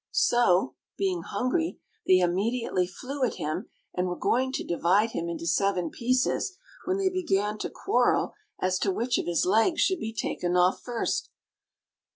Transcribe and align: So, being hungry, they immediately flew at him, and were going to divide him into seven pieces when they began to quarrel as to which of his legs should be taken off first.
So, 0.09 0.73
being 0.97 1.21
hungry, 1.21 1.77
they 2.07 2.17
immediately 2.21 2.87
flew 2.87 3.23
at 3.23 3.35
him, 3.35 3.69
and 3.93 4.07
were 4.07 4.15
going 4.15 4.51
to 4.53 4.63
divide 4.63 5.11
him 5.11 5.29
into 5.29 5.45
seven 5.45 5.91
pieces 5.91 6.57
when 6.85 6.97
they 6.97 7.07
began 7.11 7.59
to 7.59 7.69
quarrel 7.69 8.33
as 8.59 8.79
to 8.79 8.91
which 8.91 9.19
of 9.19 9.27
his 9.27 9.45
legs 9.45 9.81
should 9.81 9.99
be 9.99 10.11
taken 10.11 10.57
off 10.57 10.81
first. 10.81 11.29